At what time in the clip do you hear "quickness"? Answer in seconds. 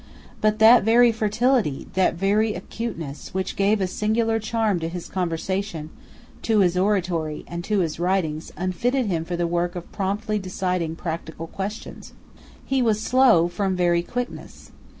14.01-14.71